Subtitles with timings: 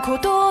[0.00, 0.47] こと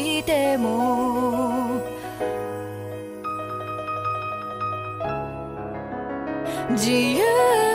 [0.00, 1.82] ぎても。
[6.70, 7.73] 自由。